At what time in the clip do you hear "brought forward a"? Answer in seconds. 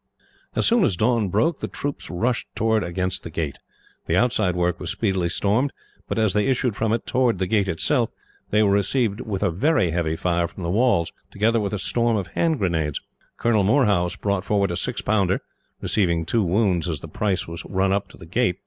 14.15-14.75